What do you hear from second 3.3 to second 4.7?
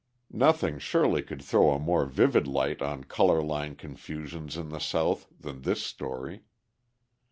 line confusions in